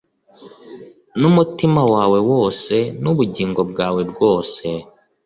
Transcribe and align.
n 1.19 1.21
umutima 1.29 1.81
wawe 1.93 2.19
wose 2.31 2.75
n 3.01 3.05
ubugingo 3.11 3.61
bwawe 3.71 4.01
bwose 4.11 4.65
c 4.85 4.87